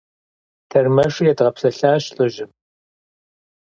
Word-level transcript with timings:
Тэрмэшыр 0.69 1.25
едгъэпсэлъащ 1.31 2.03
лӀыжьым. 2.15 2.51